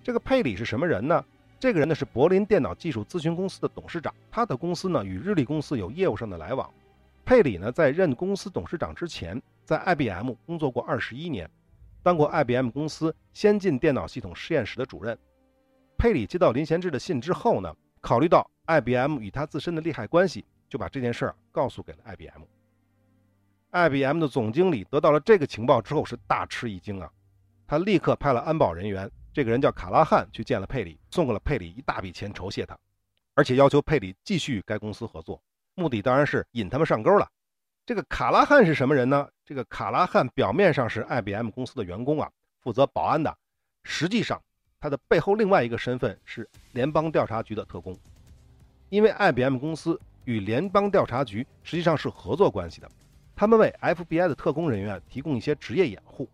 [0.00, 1.24] 这个佩里是什么人呢？
[1.58, 6.72] 这个人呢是柏林电脑技术咨询公司的董事长，他的公司呢与日立公司有业务上的来往。
[7.24, 11.50] 佩里呢在任公司董事长之前，在 IBM 工作过二十一年。
[12.04, 15.18] 当过 IBM 公司先进电脑系统实验室的主任，
[15.96, 22.42] 佩里接到林贤志的信之后呢，考虑到 IBM 与他自身的利害关系，就把这件事儿告诉给了 IBM。
[23.70, 27.10] IBM 的总经理得到了这个情报之后是大吃一惊啊，
[27.66, 32.78] 他立刻派了安保人员这个人叫卡拉汉，去见了佩里，送给了佩里一大笔钱酬谢他，
[33.34, 35.42] 而且要求佩里继续与该公司合作，
[35.74, 37.26] 目的当然是引他们上钩了。
[37.86, 39.28] 这个卡拉汉是什么人呢？
[39.44, 42.30] 这个卡拉汉表面上是 IBM 公司的员工啊，
[42.62, 43.36] 负责保安的，
[43.82, 44.40] 实际上
[44.80, 47.94] 他的背后另外一个身份是联邦调查局的特工，
[48.88, 52.90] 因为 IBM 公司与联邦调查局实际上是合作关系的，
[53.36, 56.26] 他们为 FBI 的特工人员提供一些职业掩护，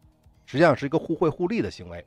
[0.47, 2.05] 实际上是一个互惠互利的行为。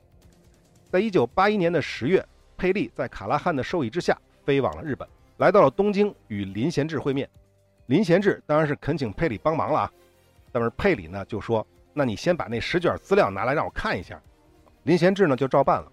[0.90, 2.26] 在一九八一年的十月，
[2.56, 7.28] 佩利在卡拉汉的授意之下飞往了日本，来到了东京与林贤治会面。
[7.86, 9.92] 林贤志当然是恳请佩里帮忙了啊，
[10.50, 14.20] 但是佩里呢就说：“那你先把那十卷资料拿来让我看一下。”
[14.84, 15.92] 林贤志呢就照办了。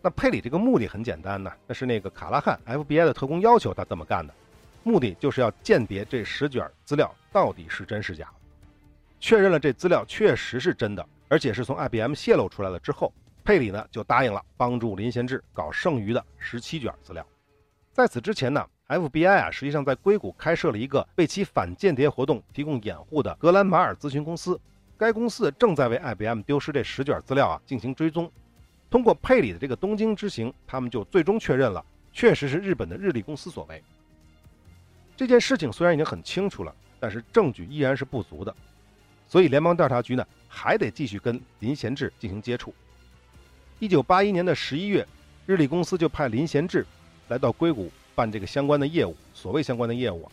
[0.00, 4.34] 那佩里这个目的很简单呢，那是那个卡拉汉 FBI 的特工要求他这么干的，
[4.82, 8.28] 目的就是要鉴别这十卷资料到底是真是假。
[9.20, 13.12] 确认了这资料确实是真的，而且是从 IBM 泄露出来了之后。
[13.44, 17.26] 佩里呢就答应了帮助林贤志搞剩余的十七卷资料。
[17.92, 24.60] 在此之前呢，FBI 啊实际上在硅谷开设了一个为其反间谍活动提供掩护的格兰马尔咨询公司。
[24.98, 28.30] 该公司正在为 IBM 丢失这十卷资料啊进行追踪。
[28.88, 33.82] 通过佩里的这个东京之行，他们就最终确认了，确实是日本的日立公司所为。
[35.16, 38.54] 这件事情虽然已经很清楚了，但是证据依然是不足的，
[39.26, 42.74] 所以联邦调查局呢还得继续跟林贤志进行接触。
[43.78, 45.06] 一九八一年的十一月，
[45.46, 46.86] 日立公司就派林贤志
[47.28, 49.16] 来到硅谷办这个相关的业务。
[49.34, 50.32] 所谓相关的业务啊，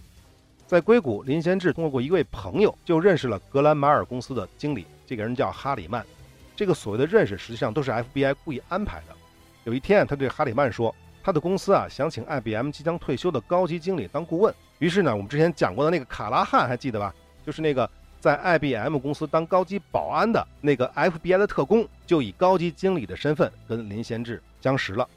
[0.67, 6.05] 在硅谷，林贤志通过过一位朋友就认识了格兰马尔公司的经理，这个人叫哈里曼。
[6.55, 9.15] 这个所谓的认识，实际上都是 FBI 故意安排的。
[9.63, 14.53] 有一天，他对哈里曼说，他的公司啊想请 IBM 即将退休的高级经理当顾问。
[14.79, 17.13] 于是呢，我们之前讲过的那个卡拉汉还记得吧？
[17.45, 17.89] 就是那个。
[18.21, 25.07] 在 IBM 公司当高级保安的那个 FBI 的特工，就以高级经理的身份跟林贤志相识了。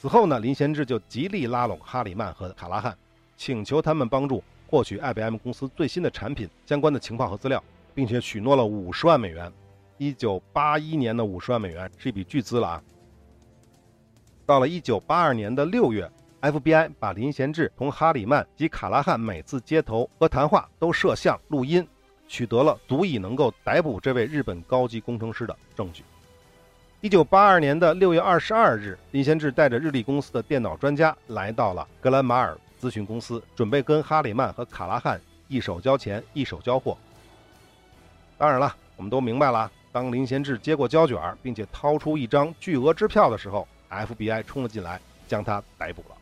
[0.00, 2.96] 此后呢，林贤志就极力拉拢哈里曼和卡拉汉，
[3.36, 7.62] 请求他们帮助获取 IBM 公司最新的产品相关的情报和资料，
[7.94, 9.52] 并且许诺了五十万美元。
[9.98, 12.82] 一九八一年的五十万美元是一笔巨资了啊！
[14.46, 16.10] 到了一九八二年的六月
[16.40, 21.86] ，FBI 把林贤志同哈里曼及卡拉汉每次接头和谈话都摄像录音。
[22.26, 26.02] 取得了足以能够逮捕这位日本高级工程师的证据。
[27.02, 36.94] 一九八二年的六月二十二日，林贤志带着日立公司的电脑专家来到了格兰马尔咨询公司，准备跟哈里曼和卡拉汉一手交钱一手交货。
[38.36, 46.16] 当然了，我们都明白了，当林贤志接过胶卷，并且掏出一张巨额支票的时候，FBI 冲了进来，将他逮捕了。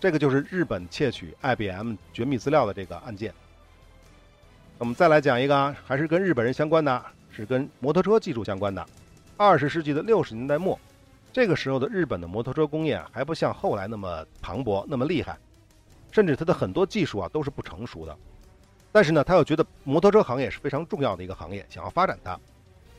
[0.00, 3.32] 这个就是日本窃取 IBM 绝密资料的这个案件。
[4.78, 8.84] 我们再来讲一个，还是跟日本人相关的，是跟摩托车技术相关的。
[9.38, 10.76] 二十世纪的六十年代末，
[11.32, 15.38] 这个时候的日本的摩托车工业还不像后来那么磅礴、那么厉害，
[16.10, 18.16] 甚至它的很多技术啊都是不成熟的。
[18.90, 22.36] 但是呢，他又觉得摩托车行业是非常重要的一个行业，想要发展它，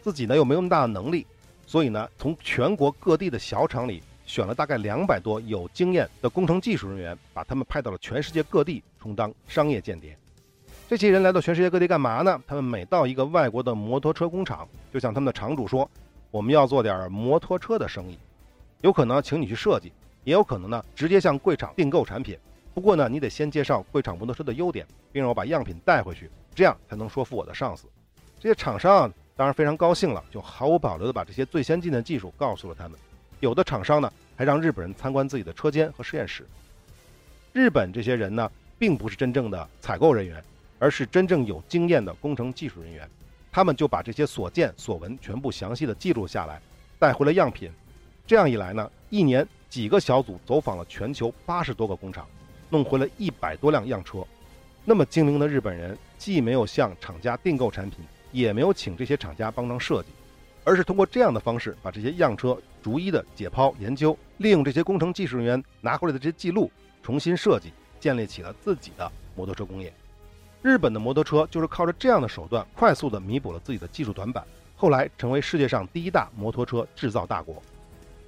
[0.02, 1.28] 自己呢又没有那么大的能力，
[1.68, 10.18] 所以呢，从全国各地的小厂里选了大概两百多有经验的工程技术人员，把他们派到了全世界各地充当商业间谍。
[10.88, 12.42] 这些人来到全世界各地干嘛呢？
[12.48, 15.90] 他们每到一个外国的摩托车工厂，就向他们的厂主说
[16.32, 18.18] ：“我们要做点摩托车的生意，
[18.82, 19.92] 有可能请你去设计，
[20.24, 22.38] 也有可能呢直接向贵厂订购产品。
[22.74, 27.88] 不过呢，你得先介绍贵厂摩托车的优点，并让我把样品带回去，这样才能说服我的上司。”
[28.40, 32.98] 这些厂商啊当然非常高兴了，就毫无保留地把这些最先进的技术告诉了他们。
[33.40, 36.48] 有的厂商呢，还让日本人参观自己的车间和实验室。
[37.54, 40.44] 日本这些人呢，并不是真正的采购人员。
[40.82, 43.06] 而是真正有经验的工程技术人员，
[43.52, 46.62] 他们就把这些所见所闻全部详细的记录下来，
[46.98, 47.72] 带回了样品。
[48.28, 52.28] 这样一来呢，一年几个小组走访了全球八十多个工厂，
[52.70, 54.26] 弄回了一百多辆样车。
[54.86, 58.00] 那么精明的日本人，既没有向厂家订购产品，
[58.32, 60.10] 也没有请这些厂家帮忙设计，
[60.64, 69.92] 而是通过这样的方式，把这些样车逐一的解剖研究，利用这些工程技术人员拿回来的这些记录，重新设计，建立起了自己的摩托车工业。
[70.62, 74.46] 日本的摩托车就是靠着这样的手段，快速地弥补了自己的技术短板，
[74.76, 77.64] 后来成为世界上第一大摩托车制造大国。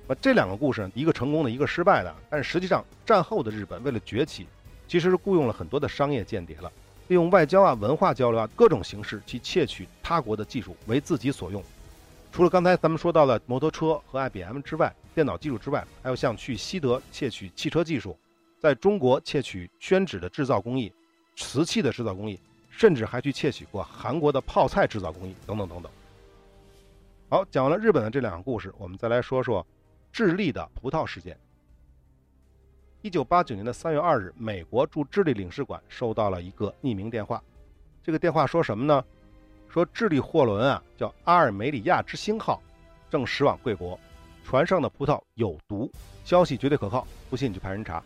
[0.07, 2.15] 那这两个故事，一个成功的，一个失败的。
[2.29, 4.47] 但实际上，战后的日本为了崛起，
[4.87, 6.71] 其实是雇佣了很多的商业间谍了，
[7.09, 11.61] 利用外交啊、文化交流啊各种形式去窃取他国的技术为自己所用。
[12.31, 18.17] 除了刚才咱们说到的摩托车和 IBM 之外，电脑技术之外，还有像去西德窃取汽车技术，
[18.57, 20.93] 在中国窃取宣纸的制造工艺。
[21.35, 22.39] 瓷器的制造工艺，
[22.69, 25.91] 甚至还去窃取过韩国的泡菜制造工艺，等等等等。
[27.29, 29.65] 好，讲完了日本的这两个故事，我们再来说说
[30.11, 31.37] 智利的葡萄事件。
[33.01, 37.41] 一九八九年的三月二日，美国驻智利领事馆收到了一个匿名电话，
[38.03, 39.03] 这个电话说什么呢？
[39.69, 42.61] 说智利货轮啊，叫阿尔梅里亚之星号，
[43.09, 43.97] 正驶往贵国，
[44.43, 45.89] 船上的葡萄有毒，
[46.25, 48.03] 消息绝对可靠，不信你去派人查。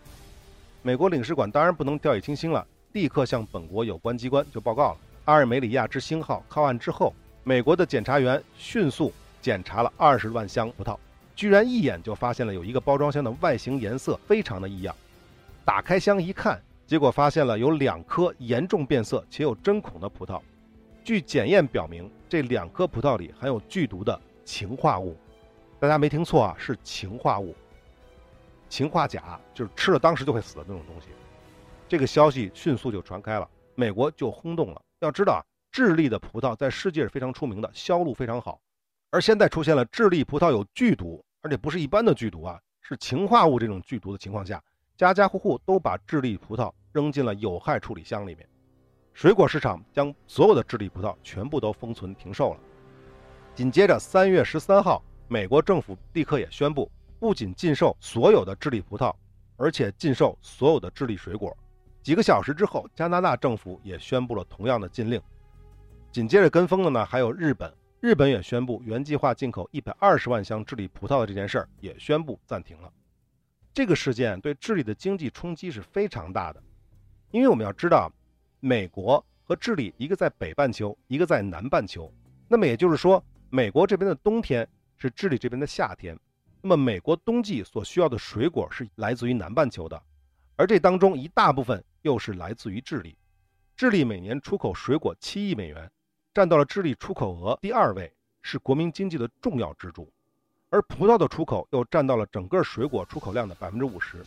[0.84, 4.98] 美国领事馆当然不能掉以轻心了，立刻向本国有关机关就报告了。
[5.26, 10.98] 阿尔梅里亚之星号靠岸之后，美国的检查员迅速检查了二十万箱葡萄，
[11.36, 14.96] 居然一眼就发现了有一个包装箱的外形颜色非常的异样。
[15.66, 20.40] 打开箱一看，结果发现了有两颗严重变色且有针孔的葡萄。
[21.04, 25.18] 据检验表明，这两颗葡萄里含有剧毒的氰化物。
[25.82, 27.54] 大家没听错啊，是氰化物。
[28.70, 31.08] 氰化钾就是吃了当时就会死的那种东西。
[31.88, 34.82] 这个消息迅速就传开了，美国就轰动了。
[35.02, 38.60] 要知道啊，智利的葡萄在世界是非常出名的，销路非常好。
[39.12, 44.62] 而现在出现了智利葡萄有剧毒，而且不是一般的剧毒啊，是氰化物这种剧毒的情况下，
[44.98, 48.50] 家家户户都把智利葡萄扔进了有害处理箱里面。
[49.14, 52.60] 水果市场将所有的智利葡萄全部都封存停售了。
[53.54, 59.14] 紧接着，三月十三号，美国政府立刻也宣布，不仅禁售所有的智利葡萄，
[59.56, 61.56] 而且禁售所有的智利水果。
[62.06, 65.20] 几个小时之后，加拿大政府也宣布了同样的禁令。
[66.12, 67.74] 紧接着跟风的呢，还有日本。
[68.00, 72.94] 日本也宣布原计划进口一百二十万箱智利葡萄的这件事儿也宣布暂停了。
[73.74, 76.62] 这个事件对智利的经济冲击是非常大的，
[77.32, 78.12] 因为我们要知道，
[78.60, 82.14] 美国和智利一个在北半球，一个在南半球。
[82.48, 86.16] 那么也就是说，美国这边的冬天是智利这边的夏天。
[86.62, 90.00] 那么美国冬季所需要的水果是来自于南半球的。
[90.58, 93.18] 而这当中一大部分又是来自于智利，
[93.76, 95.92] 智利每年出口水果七亿美元，
[96.34, 100.10] 占到了智利出口额第二位，是国民经济的重要支柱。
[100.70, 104.26] 而葡萄的出口又占到了整个水果出口量的百分之五十。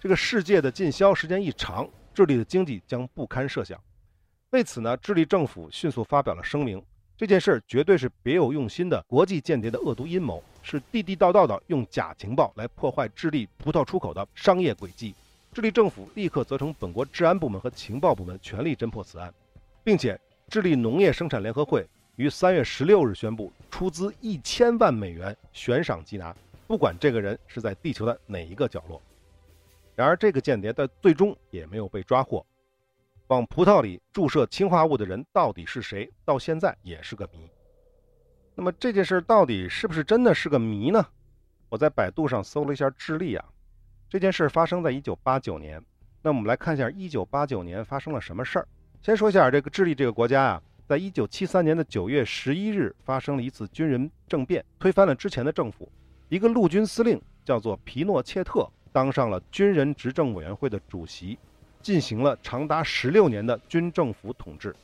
[0.00, 3.80] 这个世界的禁销时间一长，智利的经济将不堪设想。
[4.50, 6.80] 为此呢，智利政府迅速发表了声明，
[7.16, 15.12] 这件事绝对是别有用心的国际间谍的恶毒阴谋，是地地道道的用假情报来破坏智利葡萄出口的商业轨迹。
[15.56, 19.32] 智利政府立刻责成本国治安部门和情报部门全力侦破此案，
[19.82, 29.00] 并且智利农业生产联合会于三月十六日宣布出资一千万美元悬赏缉拿，不管这个人是在地球的哪一个角落。
[29.94, 32.44] 然而，这个间谍在最终也没有被抓获。
[33.28, 37.48] 往葡萄里注射氰化物的人到底是谁，到现在也是个谜。
[38.54, 41.06] 那么这件事到底是不是真的是个谜呢？
[41.70, 43.42] 我在百度上搜了一下智利啊。
[44.08, 45.82] 这件事发生在一九八九年，
[46.22, 48.68] 那我们来看一下一九八九年发生了什么事儿。
[49.02, 55.90] 先说一下这个智利这个国家啊，在一九七三年的九月十一日发生了一次军人政变，推翻了之前的政府。
[56.28, 61.36] 一个陆军司令叫做皮诺切特当上了军人执政委员会的主席，
[61.82, 64.74] 进行了长达十六年的军政府统治。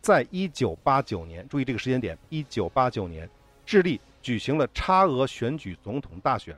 [0.00, 3.28] 在一九八九年，注意这个时间点，一九八九年，
[3.66, 6.56] 智利举行了差额选举总统大选。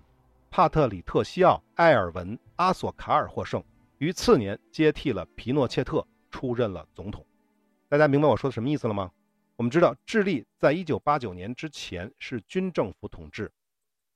[0.53, 3.65] 帕特里特西奥·埃尔文·阿索卡尔获胜，
[3.97, 7.25] 于次年接替了皮诺切特出任了总统。
[7.89, 9.11] 大家明白我说的什么意思了吗？
[9.57, 13.51] 我们知道，智利在一九八九年之前是军政府统治，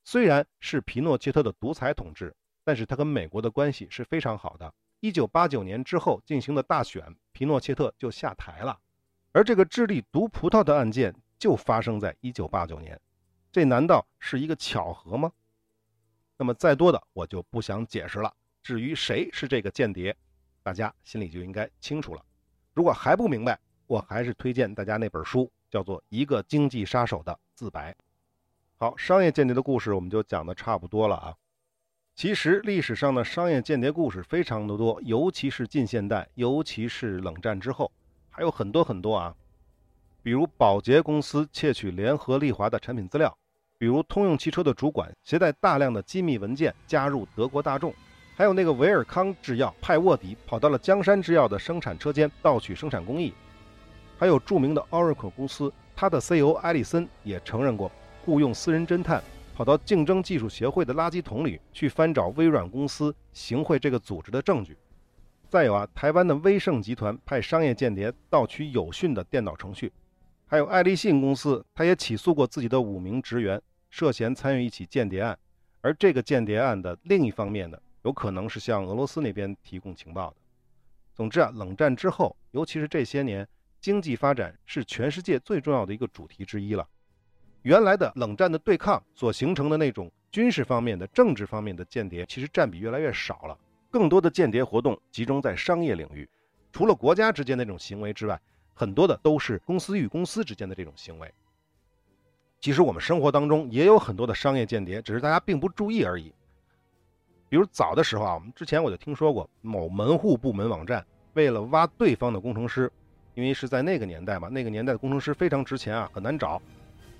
[0.04, 4.70] 虽然是皮诺切特的独裁统治，但是他跟美国的关系是非常好的。
[5.00, 8.78] 一九八九年之后进行的大选，皮诺切特就下台了，
[9.32, 13.00] 而这个智利毒葡萄的案件就发生在一九八九年，
[13.50, 15.32] 这难道是一个巧合吗？
[16.36, 18.32] 那么再多的我就不想解释了。
[18.62, 20.14] 至于谁是这个间谍，
[20.62, 22.22] 大家心里就应该清楚了。
[22.74, 27.92] 如果还不明白，我还是推荐大家那本书，叫做《一个经济杀手的自白》。
[28.76, 31.34] 好，商业间谍的故事我们就讲的差不多了啊。
[32.14, 37.90] 其实历史上的商业间谍故事非常的多，尤其是近现代，尤其是冷战之后，
[38.28, 39.34] 还有很多很多啊。
[40.22, 43.38] 比如宝洁公司窃取联合利华的产品资料。
[43.78, 47.92] 比如通用汽车的主管携带大量的机密文件加入德国大众，
[48.34, 53.34] 还有那个维尔康制药派卧底跑到了江山制药的生产车间盗取生产工艺，
[54.18, 57.92] 还有著名的 Oracle 公司，他的 CEO 埃里森也承认过
[58.24, 59.22] 雇佣私人侦探
[59.54, 64.76] 跑到竞争技术协会的垃圾桶里去翻找微软公司行贿这个组织的证据。
[65.48, 69.92] 再有啊，台湾的威盛集团派商业间谍盗取有讯的电脑程序。
[70.48, 75.36] 还有爱立信公司，他也起诉过自己的五名职员，涉嫌参与一起间谍案。
[75.80, 80.36] 而这个间谍案的另一方面呢，有可能是向俄罗斯那边提供情报的。
[81.12, 83.46] 总之啊，冷战之后，尤其是这些年，
[83.80, 86.86] 经济发展是全世界最重要的一个主题之一了。
[87.62, 93.58] 原来的冷战的对抗所形成的那种军事方面的、政治方面的间谍其实占比越来越少了，
[93.90, 96.28] 更多的间谍活动集中在商业领域。
[96.70, 98.40] 除了国家之间的这种行为之外，
[98.78, 101.32] 很多的都是公司与公司之间的这种行为。
[102.60, 106.30] 其实我们生活当中也有很多的商业间谍，只是大家并不注意而已。
[107.48, 112.92] 比如早的时候啊，我们之前我就听说过某门户部门网站为了挖对方的工程师，
[113.34, 116.60] 因为是在那个年代嘛，那个年代的工程师非常值钱啊，很难找。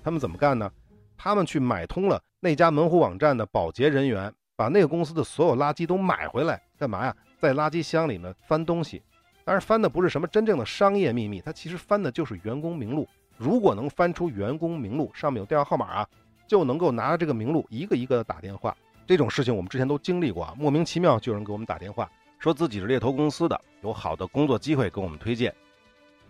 [0.03, 0.71] 他们怎么干呢？
[1.17, 7.15] 他们去买通了那家门户网站的保洁人员，把那个公司的所有垃圾都买回来，干嘛呀？
[7.39, 9.01] 在垃圾箱里面翻东西。
[9.47, 13.07] 当然翻的不是什么真正的商业秘密，他其实翻的就是员工名录。
[13.37, 16.07] 如果能翻出员工名录，上面有电话号码啊，
[16.45, 18.75] 就能够拿着这个名录一个一个的打电话。
[19.07, 25.55] 这种事情我们之前都经历过啊，莫名其妙就有人给我们打电话，说自己是猎头公司的，有好的工作机会给我们推荐。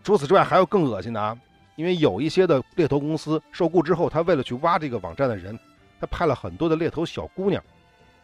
[0.03, 1.36] 除此之外，还有更恶心的啊，
[1.76, 5.57] 因为有一些的猎头公司受雇之后，他为了去挖这个网站的人，
[5.99, 7.59] 他派了很多的猎头小姑娘，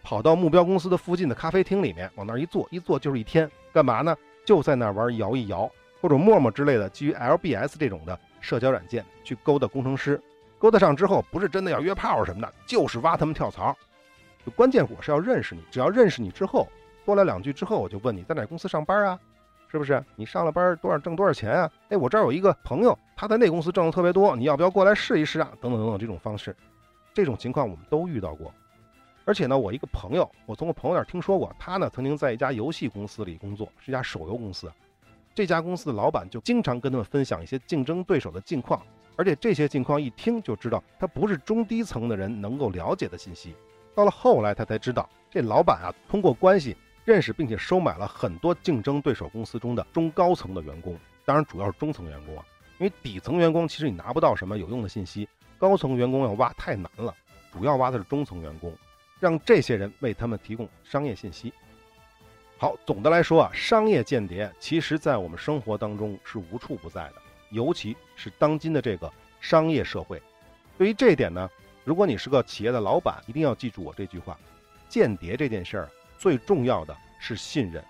[0.04, 4.16] 跑到目标公司的附近的咖啡厅里面，往那儿一坐，一坐就是一天，干嘛呢？
[4.46, 5.70] 就在那玩摇一摇，
[6.02, 10.22] 或者陌陌之类的基于 LBS 这种的社交软件去勾搭工程师，
[10.60, 13.76] 勾搭上之后不是真的要约炮什么的，就是挖他们跳槽。
[14.46, 16.68] 就关键我是要认识你，只要认识你之后，
[17.06, 19.20] 多聊两句之后，我就问你在哪公司上班啊？
[19.72, 20.04] 是不是？
[20.16, 21.72] 你上了班多少挣多少钱啊？
[21.90, 25.50] 哎，我这儿有一个朋友，他在那公司挣的特别多，你要不要过来试一试啊？
[25.62, 26.56] 等等等等这种方式，
[27.14, 28.54] 这种情况我们都遇到过。
[29.26, 34.72] 而且呢，我一个朋友，我从我朋友那儿听说过，他呢曾经在一家游戏公司里工作，是一家手游公司。
[35.34, 38.82] 这家公司的老板就经常跟他们分享一些竞争对手的近况，
[39.16, 43.56] 而且这些近况一听就知道，他不是中低层的人能够了解的信息。
[43.96, 52.46] 到了后来，他才知道，这老板啊通过关系认识并且收买了很多竞争对手公司中的中高层的员工，当然主要是中层员工啊，
[52.78, 57.16] 因为底层员工其实你拿不到什么有用的信息，高层员工要挖太难了，
[57.52, 58.72] 主要挖的是中层员工。
[59.20, 61.54] 让这些人为他们提供商业信息。
[62.58, 67.16] 好，总的来说啊，商业间谍其实在我们生活当中是无处不在的，
[67.52, 69.12] 尤其是当今的这个
[69.42, 70.22] 商业社会。
[70.78, 71.50] 对于这一点呢，
[71.84, 74.40] 如果你是个企业的老板，一定要记住我这句话：
[74.88, 77.84] 间谍这件事儿最重要的是信任。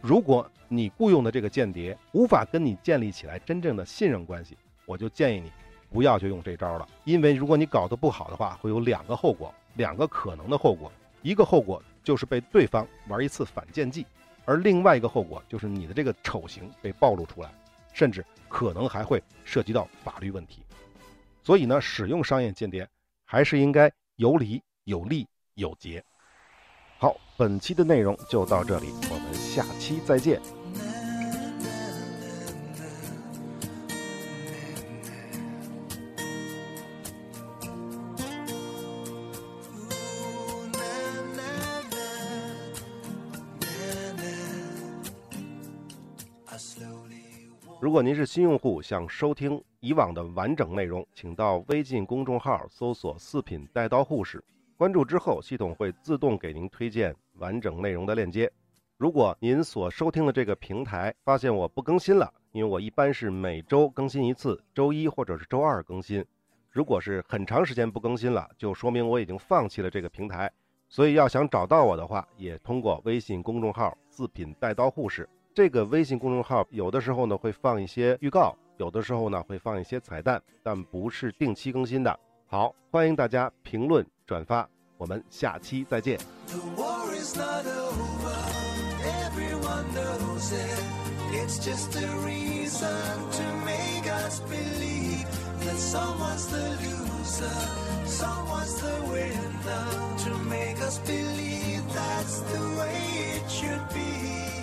[0.00, 4.56] 如果你雇佣的这个间谍无法跟你建立起来真正的信任关系，
[4.86, 5.52] 我就建议你
[5.92, 9.54] 不要就用这招了，因为如果你搞得不好的话，会有两个后果。
[9.74, 10.90] 两个可能的后果，
[11.22, 14.06] 一个后果就是被对方玩一次反间计，
[14.44, 17.50] 而另外一个后果就是你的这个丑行被暴露出来，
[17.92, 20.62] 甚至可能还会涉及到法律问题。
[21.42, 22.88] 所以呢，使用商业间谍
[23.24, 26.04] 还是应该有理、有利、有节。
[26.98, 30.59] 好，本期的内容就到这里，我们下期再见。
[47.80, 54.44] 如果您是新用户，想收听以往的完整内容，请到微信公众号搜索“四品带刀护士”，
[54.76, 58.52] 关注之后，系统会自动给您推荐完整内容的链接。
[58.98, 66.22] 如果您所收听的这个平台发现我不更新了，因为我一般是每周更新一次，周一或者是周二更新。
[66.68, 70.52] 如果是很长时间不更新了，就说明我已经放弃了这个平台。
[70.90, 75.26] 所以要想找到我的话，也通过微信公众号“四品带刀护士”。
[75.52, 82.18] 这个微信公众号有的时候呢会放一些预告，有的时候呢会放一些彩蛋，但不是定期更新的。
[82.46, 86.18] 好，欢迎大家评论转发，我们下期再见。
[102.50, 104.59] the way it should be.